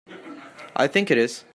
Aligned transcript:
I 0.75 0.87
think 0.87 1.11
it 1.11 1.19
is. 1.19 1.45